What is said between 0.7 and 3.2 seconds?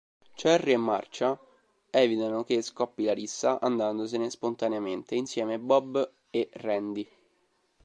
e Marcia evitano che scoppi la